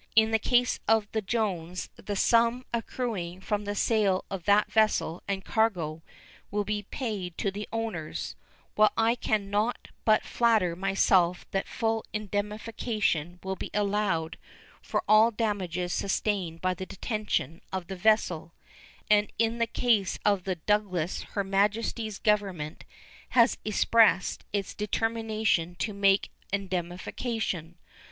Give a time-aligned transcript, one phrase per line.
[0.15, 5.21] In the case of the Jones the sum accruing from the sale of that vessel
[5.27, 6.01] and cargo
[6.49, 8.35] will be paid to the owners,
[8.73, 14.39] while I can not but flatter myself that full indemnification will be allowed
[14.81, 18.53] for all damages sustained by the detention of the vessel;
[19.07, 22.85] and in the case of the Douglas Her Majesty's Government
[23.37, 27.77] has expressed its determination to make indemnification.